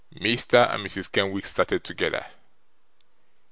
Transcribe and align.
Mr. 0.15 0.73
and 0.73 0.83
Mrs. 0.83 1.11
Kenwigs 1.11 1.49
started 1.49 1.83
together. 1.83 2.25